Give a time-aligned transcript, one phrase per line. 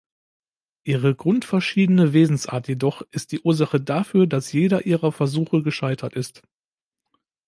[0.83, 6.41] Ihre grundverschiedene Wesensart jedoch ist die Ursache dafür, dass jeder ihrer Versuche gescheitert ist.